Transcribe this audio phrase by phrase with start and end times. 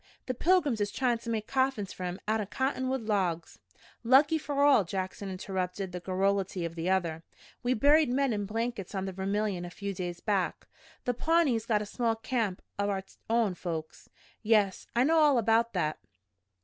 [0.25, 3.59] The pilgrims is tryin' to make coffins fer 'em out'n cottonwood logs."
[4.03, 7.21] "Lucky for all!" Jackson interrupted the garrulity of the other.
[7.61, 10.65] "We buried men in blankets on the Vermilion a few days back.
[11.05, 14.09] The Pawnees got a small camp o' our own folks."
[14.41, 15.99] "Yes, I know all about that."